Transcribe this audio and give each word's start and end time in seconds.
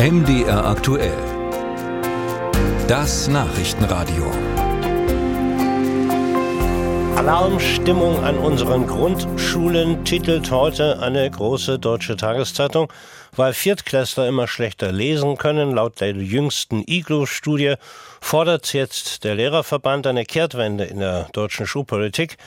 MDR 0.00 0.64
aktuell. 0.64 1.12
Das 2.88 3.28
Nachrichtenradio. 3.28 4.24
Alarmstimmung 7.16 8.24
an 8.24 8.38
unseren 8.38 8.86
Grundschulen 8.86 10.02
titelt 10.06 10.50
heute 10.50 11.00
eine 11.00 11.30
große 11.30 11.78
deutsche 11.78 12.16
Tageszeitung, 12.16 12.90
weil 13.36 13.52
Viertklässler 13.52 14.26
immer 14.26 14.48
schlechter 14.48 14.90
lesen 14.90 15.36
können. 15.36 15.74
Laut 15.74 16.00
der 16.00 16.12
jüngsten 16.12 16.82
IGLO-Studie 16.86 17.74
fordert 18.22 18.72
jetzt 18.72 19.24
der 19.24 19.34
Lehrerverband 19.34 20.06
eine 20.06 20.24
Kehrtwende 20.24 20.84
in 20.84 21.00
der 21.00 21.24
deutschen 21.34 21.66
Schulpolitik. 21.66 22.38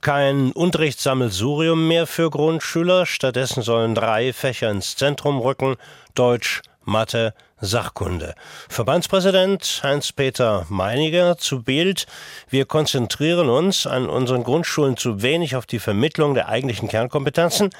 Kein 0.00 0.52
Unterrichtssammelsurium 0.52 1.88
mehr 1.88 2.06
für 2.06 2.30
Grundschüler, 2.30 3.04
stattdessen 3.04 3.62
sollen 3.62 3.96
drei 3.96 4.32
Fächer 4.32 4.70
ins 4.70 4.94
Zentrum 4.94 5.40
rücken, 5.40 5.76
Deutsch, 6.14 6.62
Mathe, 6.84 7.34
Sachkunde. 7.60 8.34
Verbandspräsident 8.68 9.80
Heinz-Peter 9.82 10.66
Meiniger 10.68 11.36
zu 11.36 11.62
Bild. 11.62 12.06
Wir 12.48 12.64
konzentrieren 12.64 13.48
uns 13.48 13.86
an 13.86 14.08
unseren 14.08 14.44
Grundschulen 14.44 14.96
zu 14.96 15.22
wenig 15.22 15.56
auf 15.56 15.66
die 15.66 15.78
Vermittlung 15.78 16.34
der 16.34 16.48
eigentlichen 16.48 16.88
Kernkompetenzen, 16.88 17.70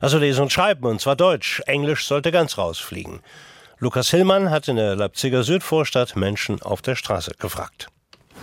also 0.00 0.18
Lesen 0.18 0.42
und 0.42 0.52
Schreiben, 0.52 0.86
und 0.86 1.00
zwar 1.00 1.16
Deutsch. 1.16 1.60
Englisch 1.66 2.06
sollte 2.06 2.32
ganz 2.32 2.58
rausfliegen. 2.58 3.20
Lukas 3.78 4.10
Hillmann 4.10 4.50
hat 4.50 4.68
in 4.68 4.76
der 4.76 4.96
Leipziger 4.96 5.42
Südvorstadt 5.42 6.16
Menschen 6.16 6.62
auf 6.62 6.82
der 6.82 6.94
Straße 6.94 7.32
gefragt. 7.38 7.91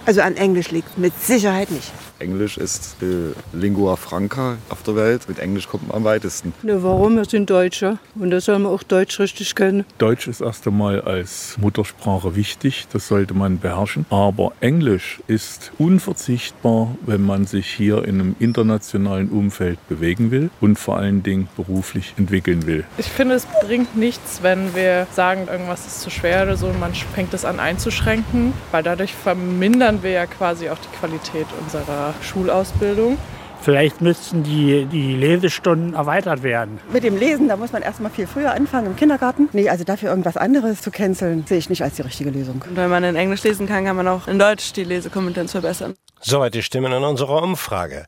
Also 0.10 0.22
an 0.22 0.38
Englisch 0.38 0.72
liegt 0.72 0.98
mit 0.98 1.14
Sicherheit 1.22 1.70
nicht. 1.70 1.92
Englisch 2.18 2.58
ist 2.58 2.96
die 3.00 3.32
Lingua 3.54 3.96
Franca 3.96 4.58
auf 4.70 4.82
der 4.82 4.96
Welt. 4.96 5.30
Mit 5.30 5.38
Englisch 5.38 5.68
kommt 5.68 5.88
man 5.88 5.98
am 5.98 6.04
weitesten. 6.04 6.52
Ne, 6.64 6.82
warum? 6.82 7.16
Wir 7.16 7.26
sind 7.26 7.48
Deutsche 7.50 8.00
und 8.16 8.32
da 8.32 8.42
soll 8.42 8.58
man 8.58 8.74
auch 8.74 8.82
Deutsch 8.82 9.20
richtig 9.20 9.54
können. 9.54 9.86
Deutsch 10.00 10.28
ist 10.28 10.42
erst 10.42 10.66
einmal 10.68 11.02
als 11.02 11.58
Muttersprache 11.60 12.36
wichtig, 12.36 12.88
das 12.92 13.08
sollte 13.08 13.36
man 13.36 13.60
beherrschen. 13.60 14.08
Aber 14.10 14.52
Englisch 14.62 15.22
ist 15.28 15.72
unverzichtbar, 15.78 16.96
wenn 17.06 17.22
man 17.22 17.46
sich 17.46 17.68
hier 17.68 18.04
in 18.04 18.20
einem 18.20 18.36
internationalen 18.40 19.30
Umfeld 19.30 19.78
bewegen 19.88 20.32
will 20.32 20.50
und 20.60 20.78
vor 20.78 20.98
allen 20.98 21.22
Dingen 21.22 21.48
beruflich 21.56 22.16
entwickeln 22.18 22.66
will. 22.66 22.84
Ich 22.98 23.08
finde, 23.08 23.36
es 23.36 23.46
bringt 23.64 23.96
nichts, 23.96 24.40
wenn 24.42 24.76
wir 24.76 25.06
sagen, 25.14 25.48
irgendwas 25.48 25.86
ist 25.86 26.02
zu 26.02 26.10
schwer 26.10 26.44
oder 26.44 26.58
so 26.58 26.66
und 26.66 26.80
man 26.80 26.94
fängt 26.94 27.34
es 27.34 27.46
an 27.46 27.60
einzuschränken, 27.60 28.54
weil 28.72 28.82
dadurch 28.84 29.14
vermindern 29.14 29.99
wir 30.04 30.12
ja 30.12 30.26
quasi 30.26 30.70
auch 30.70 30.78
die 30.78 30.98
Qualität 30.98 31.48
unserer 31.62 32.14
Schulausbildung. 32.22 33.18
Vielleicht 33.62 34.00
müssten 34.02 34.44
die, 34.44 34.86
die 34.86 35.16
Lesestunden 35.16 35.94
erweitert 35.94 36.44
werden. 36.44 36.80
Mit 36.94 37.04
dem 37.04 37.18
Lesen, 37.18 37.50
da 37.50 37.58
muss 37.58 37.74
man 37.74 37.82
erst 37.82 38.00
mal 38.00 38.10
viel 38.10 38.26
früher 38.26 38.54
anfangen 38.54 38.88
im 38.88 38.96
Kindergarten. 38.96 39.50
Nee, 39.52 39.68
also 39.70 39.84
dafür 39.84 40.10
irgendwas 40.10 40.38
anderes 40.38 40.82
zu 40.82 40.92
canceln, 40.92 41.46
sehe 41.46 41.58
ich 41.58 41.70
nicht 41.70 41.84
als 41.84 41.96
die 41.96 42.04
richtige 42.04 42.30
Lösung. 42.30 42.64
Und 42.68 42.78
wenn 42.78 42.90
man 42.90 43.04
in 43.04 43.18
Englisch 43.18 43.44
lesen 43.44 43.68
kann, 43.68 43.84
kann 43.84 43.98
man 43.98 44.08
auch 44.08 44.28
in 44.28 44.40
Deutsch 44.40 44.72
die 44.74 44.86
Lesekompetenz 44.86 45.52
verbessern. 45.52 45.96
Soweit 46.22 46.54
die 46.54 46.64
Stimmen 46.64 46.92
in 46.94 47.04
unserer 47.04 47.44
Umfrage. 47.44 48.06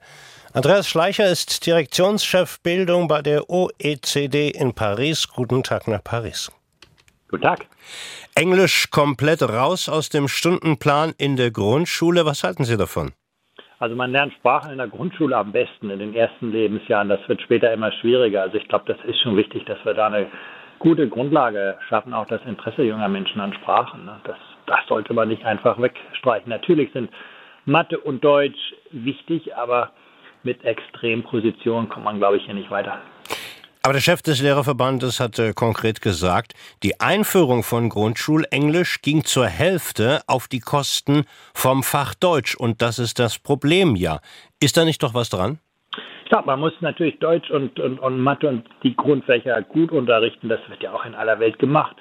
Andreas 0.53 0.87
Schleicher 0.87 1.29
ist 1.29 1.65
Direktionschef 1.65 2.59
Bildung 2.61 3.07
bei 3.07 3.21
der 3.21 3.49
OECD 3.49 4.49
in 4.49 4.73
Paris. 4.73 5.27
Guten 5.27 5.63
Tag 5.63 5.87
nach 5.87 6.03
Paris. 6.03 6.49
Guten 7.31 7.43
Tag. 7.43 7.65
Englisch 8.35 8.89
komplett 8.91 9.41
raus 9.41 9.87
aus 9.87 10.09
dem 10.09 10.27
Stundenplan 10.27 11.13
in 11.17 11.37
der 11.37 11.49
Grundschule. 11.49 12.25
Was 12.25 12.43
halten 12.43 12.65
Sie 12.65 12.75
davon? 12.75 13.13
Also 13.79 13.95
man 13.95 14.11
lernt 14.11 14.33
Sprachen 14.33 14.71
in 14.71 14.77
der 14.77 14.89
Grundschule 14.89 15.37
am 15.37 15.53
besten 15.53 15.89
in 15.89 15.99
den 15.99 16.13
ersten 16.13 16.51
Lebensjahren. 16.51 17.07
Das 17.07 17.21
wird 17.29 17.41
später 17.41 17.71
immer 17.71 17.91
schwieriger. 17.93 18.41
Also 18.41 18.57
ich 18.57 18.67
glaube, 18.67 18.83
das 18.85 18.97
ist 19.05 19.21
schon 19.21 19.37
wichtig, 19.37 19.63
dass 19.65 19.77
wir 19.85 19.93
da 19.93 20.07
eine 20.07 20.27
gute 20.79 21.07
Grundlage 21.07 21.77
schaffen, 21.87 22.13
auch 22.13 22.27
das 22.27 22.41
Interesse 22.45 22.83
junger 22.83 23.07
Menschen 23.07 23.39
an 23.39 23.53
Sprachen. 23.53 24.03
Ne? 24.03 24.19
Das, 24.25 24.37
das 24.65 24.79
sollte 24.89 25.13
man 25.13 25.29
nicht 25.29 25.45
einfach 25.45 25.81
wegstreichen. 25.81 26.49
Natürlich 26.49 26.91
sind 26.91 27.09
Mathe 27.63 27.97
und 27.97 28.23
Deutsch 28.25 28.73
wichtig, 28.91 29.55
aber 29.55 29.91
mit 30.43 30.65
Extrempositionen 30.65 31.87
kommt 31.87 32.03
man, 32.03 32.17
glaube 32.17 32.37
ich, 32.37 32.45
hier 32.45 32.55
nicht 32.55 32.71
weiter. 32.71 32.99
Aber 33.83 33.93
der 33.93 33.99
Chef 33.99 34.21
des 34.21 34.43
Lehrerverbandes 34.43 35.19
hatte 35.19 35.55
konkret 35.55 36.03
gesagt, 36.03 36.53
die 36.83 36.99
Einführung 36.99 37.63
von 37.63 37.89
Grundschulenglisch 37.89 39.01
ging 39.01 39.23
zur 39.23 39.47
Hälfte 39.47 40.21
auf 40.27 40.47
die 40.47 40.59
Kosten 40.59 41.25
vom 41.55 41.81
Fach 41.81 42.13
Deutsch. 42.13 42.53
Und 42.53 42.83
das 42.83 42.99
ist 42.99 43.17
das 43.17 43.39
Problem 43.39 43.95
ja. 43.95 44.19
Ist 44.59 44.77
da 44.77 44.85
nicht 44.85 45.01
doch 45.01 45.15
was 45.15 45.29
dran? 45.29 45.57
Ich 46.23 46.29
glaube, 46.29 46.45
man 46.45 46.59
muss 46.59 46.73
natürlich 46.81 47.17
Deutsch 47.17 47.49
und, 47.49 47.79
und, 47.79 47.97
und 47.99 48.19
Mathe 48.19 48.49
und 48.49 48.69
die 48.83 48.95
Grundfächer 48.95 49.59
gut 49.63 49.91
unterrichten. 49.91 50.47
Das 50.47 50.59
wird 50.69 50.83
ja 50.83 50.93
auch 50.93 51.03
in 51.03 51.15
aller 51.15 51.39
Welt 51.39 51.57
gemacht. 51.57 51.95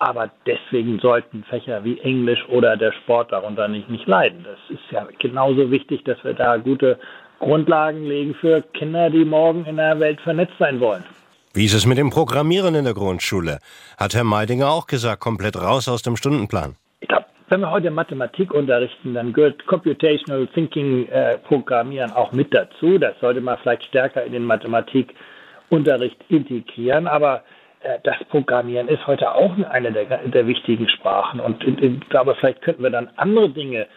Aber 0.00 0.32
deswegen 0.46 0.98
sollten 0.98 1.44
Fächer 1.44 1.84
wie 1.84 2.00
Englisch 2.00 2.44
oder 2.48 2.76
der 2.76 2.90
Sport 3.04 3.30
darunter 3.30 3.68
nicht, 3.68 3.88
nicht 3.88 4.08
leiden. 4.08 4.44
Das 4.44 4.58
ist 4.68 4.82
ja 4.90 5.06
genauso 5.20 5.70
wichtig, 5.70 6.02
dass 6.02 6.22
wir 6.24 6.34
da 6.34 6.56
gute 6.56 6.98
Grundlagen 7.38 8.04
legen 8.04 8.34
für 8.34 8.62
Kinder, 8.74 9.10
die 9.10 9.24
morgen 9.24 9.64
in 9.64 9.76
der 9.76 10.00
Welt 10.00 10.20
vernetzt 10.22 10.54
sein 10.58 10.80
wollen. 10.80 11.04
Wie 11.52 11.64
ist 11.64 11.74
es 11.74 11.84
mit 11.84 11.98
dem 11.98 12.10
Programmieren 12.10 12.76
in 12.76 12.84
der 12.84 12.94
Grundschule? 12.94 13.58
Hat 13.98 14.14
Herr 14.14 14.22
Meidinger 14.22 14.70
auch 14.70 14.86
gesagt, 14.86 15.20
komplett 15.20 15.56
raus 15.56 15.88
aus 15.88 16.00
dem 16.00 16.14
Stundenplan? 16.14 16.76
Ich 17.00 17.08
glaube, 17.08 17.24
wenn 17.48 17.60
wir 17.60 17.72
heute 17.72 17.90
Mathematik 17.90 18.54
unterrichten, 18.54 19.14
dann 19.14 19.32
gehört 19.32 19.66
Computational 19.66 20.46
Thinking 20.54 21.08
äh, 21.08 21.38
Programmieren 21.38 22.12
auch 22.12 22.30
mit 22.30 22.54
dazu. 22.54 22.98
Das 22.98 23.18
sollte 23.20 23.40
man 23.40 23.58
vielleicht 23.58 23.82
stärker 23.86 24.22
in 24.22 24.32
den 24.32 24.44
Mathematikunterricht 24.44 26.18
integrieren. 26.28 27.08
Aber 27.08 27.42
äh, 27.80 27.98
das 28.04 28.14
Programmieren 28.28 28.86
ist 28.86 29.04
heute 29.08 29.34
auch 29.34 29.52
eine 29.70 29.90
der, 29.90 30.28
der 30.28 30.46
wichtigen 30.46 30.88
Sprachen. 30.88 31.40
Und 31.40 31.64
ich 31.64 32.08
glaube, 32.10 32.36
vielleicht 32.38 32.62
könnten 32.62 32.84
wir 32.84 32.90
dann 32.90 33.10
andere 33.16 33.50
Dinge 33.50 33.88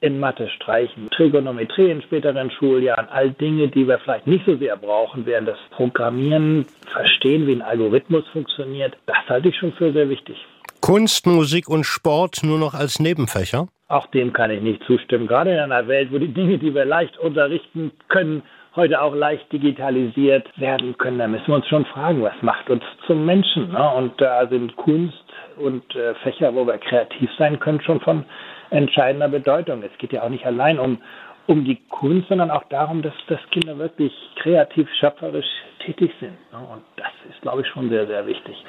in 0.00 0.20
Mathe 0.20 0.48
streichen, 0.56 1.10
Trigonometrie 1.10 1.90
in 1.90 2.02
späteren 2.02 2.50
Schuljahren, 2.50 3.08
all 3.08 3.30
Dinge, 3.30 3.68
die 3.68 3.86
wir 3.86 3.98
vielleicht 3.98 4.26
nicht 4.26 4.46
so 4.46 4.56
sehr 4.56 4.76
brauchen, 4.76 5.26
während 5.26 5.48
das 5.48 5.58
Programmieren, 5.70 6.66
verstehen, 6.92 7.46
wie 7.46 7.52
ein 7.52 7.62
Algorithmus 7.62 8.26
funktioniert, 8.32 8.96
das 9.06 9.16
halte 9.28 9.48
ich 9.48 9.56
schon 9.56 9.72
für 9.72 9.92
sehr 9.92 10.08
wichtig. 10.08 10.36
Kunst, 10.80 11.26
Musik 11.26 11.68
und 11.68 11.84
Sport 11.84 12.40
nur 12.44 12.58
noch 12.58 12.74
als 12.74 13.00
Nebenfächer? 13.00 13.66
Auch 13.88 14.06
dem 14.06 14.32
kann 14.32 14.50
ich 14.50 14.62
nicht 14.62 14.82
zustimmen. 14.84 15.26
Gerade 15.26 15.52
in 15.52 15.58
einer 15.58 15.88
Welt, 15.88 16.12
wo 16.12 16.18
die 16.18 16.32
Dinge, 16.32 16.58
die 16.58 16.74
wir 16.74 16.84
leicht 16.84 17.18
unterrichten 17.18 17.90
können, 18.08 18.42
heute 18.76 19.00
auch 19.00 19.14
leicht 19.14 19.50
digitalisiert 19.50 20.46
werden 20.58 20.96
können, 20.98 21.18
da 21.18 21.26
müssen 21.26 21.48
wir 21.48 21.56
uns 21.56 21.66
schon 21.66 21.86
fragen, 21.86 22.22
was 22.22 22.40
macht 22.42 22.70
uns 22.70 22.84
zum 23.06 23.26
Menschen? 23.26 23.72
Ne? 23.72 23.90
Und 23.96 24.20
da 24.20 24.46
sind 24.46 24.76
Kunst 24.76 25.24
und 25.56 25.82
äh, 25.96 26.14
Fächer, 26.22 26.54
wo 26.54 26.66
wir 26.66 26.78
kreativ 26.78 27.28
sein 27.38 27.58
können, 27.58 27.80
schon 27.80 28.00
von 28.00 28.24
entscheidender 28.70 29.28
Bedeutung. 29.28 29.82
Es 29.82 29.96
geht 29.98 30.12
ja 30.12 30.22
auch 30.22 30.28
nicht 30.28 30.46
allein 30.46 30.78
um, 30.78 30.98
um 31.46 31.64
die 31.64 31.78
Kunst, 31.88 32.28
sondern 32.28 32.50
auch 32.50 32.64
darum, 32.64 33.02
dass, 33.02 33.14
dass 33.28 33.40
Kinder 33.50 33.78
wirklich 33.78 34.12
kreativ, 34.36 34.88
schöpferisch 35.00 35.46
tätig 35.84 36.12
sind. 36.20 36.36
Und 36.52 36.82
das 36.96 37.12
ist, 37.30 37.40
glaube 37.42 37.62
ich, 37.62 37.68
schon 37.68 37.88
sehr, 37.88 38.06
sehr 38.06 38.26
wichtig. 38.26 38.64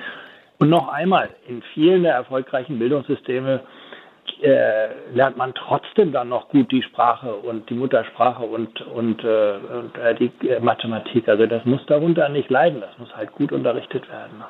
Und 0.59 0.69
noch 0.69 0.89
einmal, 0.89 1.29
in 1.47 1.61
vielen 1.73 2.03
der 2.03 2.15
erfolgreichen 2.15 2.79
Bildungssysteme 2.79 3.61
äh, 4.41 4.89
lernt 5.13 5.37
man 5.37 5.53
trotzdem 5.53 6.11
dann 6.11 6.29
noch 6.29 6.49
gut 6.49 6.71
die 6.71 6.81
Sprache 6.83 7.33
und 7.33 7.69
die 7.69 7.73
Muttersprache 7.73 8.43
und, 8.43 8.81
und, 8.81 9.23
äh, 9.23 9.57
und 9.57 9.97
äh, 9.97 10.15
die 10.15 10.47
äh, 10.47 10.59
Mathematik. 10.59 11.27
Also 11.27 11.45
das 11.45 11.65
muss 11.65 11.81
darunter 11.87 12.29
nicht 12.29 12.49
leiden, 12.49 12.81
das 12.81 12.97
muss 12.97 13.15
halt 13.15 13.31
gut 13.33 13.51
unterrichtet 13.51 14.07
werden. 14.09 14.43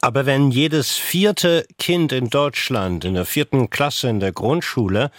Aber 0.00 0.26
wenn 0.26 0.50
jedes 0.50 0.96
vierte 0.96 1.64
Kind 1.78 2.12
in 2.12 2.28
Deutschland 2.28 3.04
in 3.04 3.14
der 3.14 3.24
vierten 3.24 3.70
Klasse 3.70 4.08
in 4.08 4.20
der 4.20 4.32
Grundschule 4.32 5.10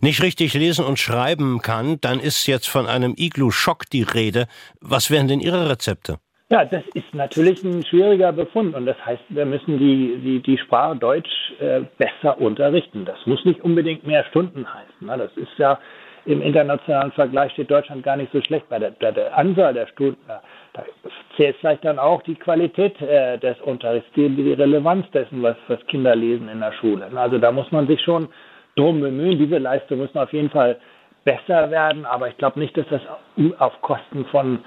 nicht 0.00 0.22
richtig 0.22 0.54
lesen 0.54 0.84
und 0.84 0.98
schreiben 0.98 1.60
kann, 1.60 2.00
dann 2.00 2.20
ist 2.20 2.46
jetzt 2.46 2.68
von 2.68 2.86
einem 2.86 3.14
Iglu-Schock 3.16 3.90
die 3.90 4.02
Rede. 4.02 4.46
Was 4.80 5.10
wären 5.10 5.28
denn 5.28 5.40
Ihre 5.40 5.68
Rezepte? 5.68 6.18
Ja, 6.48 6.64
das 6.64 6.84
ist 6.94 7.12
natürlich 7.12 7.64
ein 7.64 7.84
schwieriger 7.84 8.32
Befund 8.32 8.76
und 8.76 8.86
das 8.86 8.96
heißt, 9.04 9.22
wir 9.30 9.44
müssen 9.44 9.78
die, 9.78 10.16
die, 10.22 10.40
die 10.40 10.58
Sprache 10.58 10.94
Deutsch 10.94 11.52
äh, 11.58 11.80
besser 11.98 12.40
unterrichten. 12.40 13.04
Das 13.04 13.18
muss 13.26 13.44
nicht 13.44 13.64
unbedingt 13.64 14.06
mehr 14.06 14.24
Stunden 14.26 14.64
heißen. 14.64 15.06
Ne? 15.08 15.18
Das 15.18 15.36
ist 15.36 15.58
ja 15.58 15.80
im 16.24 16.42
internationalen 16.42 17.10
Vergleich 17.12 17.50
steht 17.52 17.70
Deutschland 17.70 18.04
gar 18.04 18.16
nicht 18.16 18.30
so 18.32 18.40
schlecht 18.42 18.68
bei 18.68 18.78
der, 18.78 18.90
bei 18.90 19.10
der 19.10 19.36
Anzahl 19.36 19.74
der 19.74 19.88
Stunden. 19.88 20.20
Da 20.28 20.84
zählt 21.36 21.56
vielleicht 21.56 21.84
dann 21.84 21.98
auch 21.98 22.22
die 22.22 22.36
Qualität 22.36 23.00
äh, 23.00 23.38
des 23.38 23.60
Unterrichts, 23.62 24.08
die, 24.14 24.28
die 24.28 24.52
Relevanz 24.52 25.10
dessen, 25.10 25.42
was, 25.42 25.56
was 25.66 25.84
Kinder 25.88 26.14
lesen 26.14 26.48
in 26.48 26.60
der 26.60 26.72
Schule. 26.74 27.10
Also 27.16 27.38
da 27.38 27.50
muss 27.50 27.72
man 27.72 27.88
sich 27.88 28.00
schon 28.02 28.28
drum 28.76 29.00
bemühen. 29.00 29.38
Diese 29.38 29.58
Leistung 29.58 29.98
muss 29.98 30.14
auf 30.14 30.32
jeden 30.32 30.50
Fall 30.50 30.78
besser 31.24 31.72
werden, 31.72 32.06
aber 32.06 32.28
ich 32.28 32.36
glaube 32.36 32.60
nicht, 32.60 32.76
dass 32.76 32.86
das 32.88 33.02
auf 33.58 33.80
Kosten 33.82 34.26
von 34.26 34.60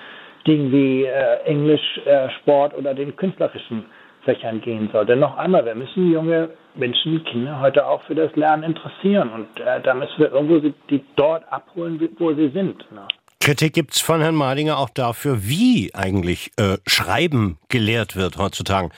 Dingen 0.47 0.71
wie 0.71 1.03
äh, 1.03 1.43
Englisch, 1.45 1.99
äh, 2.05 2.29
Sport 2.41 2.75
oder 2.75 2.93
den 2.93 3.15
künstlerischen 3.15 3.85
Fächern 4.23 4.61
gehen 4.61 4.89
soll. 4.91 5.05
Denn 5.05 5.19
noch 5.19 5.37
einmal, 5.37 5.65
wir 5.65 5.75
müssen 5.75 6.11
junge 6.11 6.49
Menschen, 6.75 7.23
Kinder 7.25 7.59
heute 7.59 7.85
auch 7.85 8.03
für 8.03 8.15
das 8.15 8.35
Lernen 8.35 8.63
interessieren. 8.63 9.29
Und 9.29 9.59
äh, 9.59 9.81
da 9.81 9.93
müssen 9.93 10.17
wir 10.17 10.31
irgendwo 10.31 10.59
die 10.89 11.03
dort 11.15 11.51
abholen, 11.51 11.99
wo 12.17 12.33
sie 12.33 12.49
sind. 12.49 12.79
Ne? 12.91 13.07
Kritik 13.41 13.73
gibt 13.73 13.93
es 13.93 14.01
von 14.01 14.21
Herrn 14.21 14.35
Malinger 14.35 14.77
auch 14.77 14.89
dafür, 14.89 15.47
wie 15.47 15.91
eigentlich 15.93 16.51
äh, 16.57 16.77
Schreiben 16.85 17.57
gelehrt 17.69 18.15
wird 18.15 18.37
heutzutage. 18.37 18.89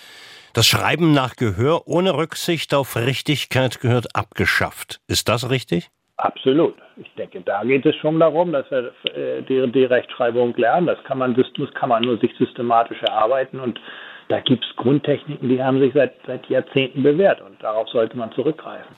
Das 0.54 0.68
Schreiben 0.68 1.14
nach 1.14 1.36
Gehör 1.36 1.88
ohne 1.88 2.16
Rücksicht 2.16 2.74
auf 2.74 2.98
Richtigkeit 2.98 3.80
gehört 3.80 4.16
abgeschafft. 4.16 5.00
Ist 5.08 5.30
das 5.30 5.50
richtig? 5.50 5.90
Absolut. 6.18 6.76
Ich 6.98 7.12
denke, 7.16 7.42
da 7.42 7.64
geht 7.64 7.86
es 7.86 7.96
schon 7.96 8.20
darum, 8.20 8.52
dass 8.52 8.70
wir 8.70 8.92
äh, 9.16 9.42
die, 9.44 9.72
die 9.72 9.86
Rechtschreibung 9.86 10.56
lernen. 10.56 10.88
Das 10.88 11.04
kann 11.04 11.18
man, 11.18 11.36
das 11.36 11.74
kann 11.74 11.90
man 11.90 12.04
nur 12.04 12.18
sich 12.20 12.36
systematisch 12.38 13.02
erarbeiten 13.02 13.60
und 13.60 13.80
da 14.28 14.40
gibt 14.40 14.64
es 14.64 14.76
Grundtechniken, 14.78 15.50
die 15.50 15.62
haben 15.62 15.80
sich 15.80 15.94
seit, 15.94 16.14
seit 16.26 16.46
Jahrzehnten 16.48 17.04
bewährt 17.04 17.42
und 17.42 17.62
darauf 17.62 17.90
sollte 17.90 18.18
man 18.18 18.32
zurückgreifen. 18.32 18.96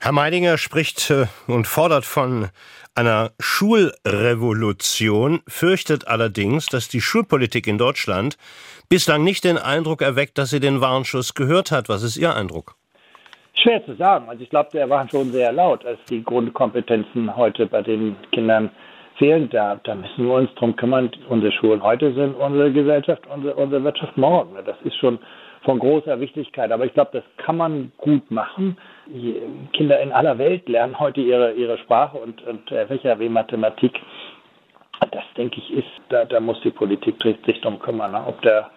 Herr 0.00 0.12
Meidinger 0.12 0.58
spricht 0.58 1.10
äh, 1.10 1.26
und 1.46 1.66
fordert 1.66 2.04
von 2.04 2.50
einer 2.94 3.32
Schulrevolution, 3.40 5.40
fürchtet 5.48 6.06
allerdings, 6.06 6.66
dass 6.66 6.88
die 6.88 7.00
Schulpolitik 7.00 7.66
in 7.66 7.78
Deutschland 7.78 8.36
bislang 8.88 9.24
nicht 9.24 9.44
den 9.44 9.58
Eindruck 9.58 10.02
erweckt, 10.02 10.38
dass 10.38 10.50
sie 10.50 10.60
den 10.60 10.80
Warnschuss 10.80 11.34
gehört 11.34 11.70
hat. 11.70 11.88
Was 11.88 12.02
ist 12.02 12.16
Ihr 12.16 12.34
Eindruck? 12.34 12.77
Schwer 13.62 13.84
zu 13.84 13.94
sagen. 13.94 14.28
Also 14.28 14.42
ich 14.42 14.50
glaube, 14.50 14.70
der 14.72 14.88
war 14.88 15.08
schon 15.08 15.32
sehr 15.32 15.52
laut, 15.52 15.84
als 15.84 15.98
die 16.08 16.22
Grundkompetenzen 16.22 17.36
heute 17.36 17.66
bei 17.66 17.82
den 17.82 18.16
Kindern 18.32 18.70
fehlen. 19.16 19.50
Da, 19.50 19.80
da 19.82 19.94
müssen 19.94 20.26
wir 20.26 20.34
uns 20.34 20.54
darum 20.54 20.76
kümmern. 20.76 21.10
Unsere 21.28 21.52
Schulen 21.52 21.82
heute 21.82 22.12
sind 22.14 22.34
unsere 22.34 22.72
Gesellschaft, 22.72 23.22
unsere, 23.32 23.54
unsere 23.56 23.82
Wirtschaft 23.82 24.16
morgen. 24.16 24.56
Das 24.64 24.76
ist 24.84 24.96
schon 24.96 25.18
von 25.62 25.78
großer 25.78 26.20
Wichtigkeit. 26.20 26.70
Aber 26.70 26.86
ich 26.86 26.94
glaube, 26.94 27.10
das 27.12 27.24
kann 27.36 27.56
man 27.56 27.92
gut 27.98 28.30
machen. 28.30 28.78
Die 29.06 29.36
Kinder 29.72 30.00
in 30.00 30.12
aller 30.12 30.38
Welt 30.38 30.68
lernen 30.68 30.98
heute 30.98 31.20
ihre, 31.20 31.52
ihre 31.52 31.78
Sprache 31.78 32.16
und, 32.16 32.42
und 32.46 32.70
äh, 32.70 32.86
Fächer 32.86 33.18
wie 33.18 33.28
Mathematik. 33.28 34.00
Das, 35.10 35.24
denke 35.36 35.60
ich, 35.60 35.70
ist, 35.72 35.86
da, 36.08 36.24
da 36.24 36.40
muss 36.40 36.60
die 36.62 36.70
Politik 36.70 37.22
sich 37.22 37.60
darum 37.60 37.78
kümmern, 37.78 38.12
ne? 38.12 38.24
ob 38.26 38.40
der 38.42 38.70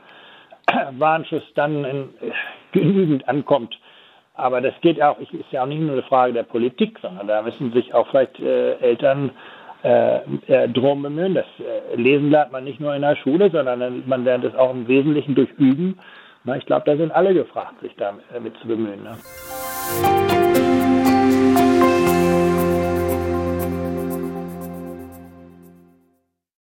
Warnschuss 0.97 1.43
dann 1.55 1.85
in, 1.85 1.99
äh, 2.21 2.31
genügend 2.71 3.27
ankommt. 3.27 3.77
Aber 4.41 4.59
das 4.59 4.73
geht 4.81 4.99
auch, 5.01 5.19
ist 5.19 5.31
ja 5.51 5.61
auch 5.61 5.67
nicht 5.67 5.81
nur 5.81 5.91
eine 5.91 6.01
Frage 6.01 6.33
der 6.33 6.41
Politik, 6.41 6.97
sondern 6.99 7.27
da 7.27 7.43
müssen 7.43 7.71
sich 7.73 7.93
auch 7.93 8.07
vielleicht 8.09 8.39
äh, 8.39 8.73
Eltern 8.79 9.29
äh, 9.83 10.17
äh, 10.47 10.67
drum 10.67 11.03
bemühen. 11.03 11.35
Das 11.35 11.45
äh, 11.59 11.95
Lesen 11.95 12.31
lernt 12.31 12.51
man 12.51 12.63
nicht 12.63 12.79
nur 12.79 12.95
in 12.95 13.03
der 13.03 13.15
Schule, 13.17 13.51
sondern 13.51 14.03
man 14.07 14.23
lernt 14.23 14.43
es 14.43 14.55
auch 14.55 14.71
im 14.71 14.87
Wesentlichen 14.87 15.35
durch 15.35 15.51
Üben. 15.59 15.99
Na, 16.43 16.57
ich 16.57 16.65
glaube, 16.65 16.83
da 16.87 16.97
sind 16.97 17.11
alle 17.11 17.35
gefragt, 17.35 17.81
sich 17.81 17.95
damit 17.97 18.23
äh, 18.33 18.59
zu 18.61 18.67
bemühen. 18.67 19.03
Ne? 19.03 20.60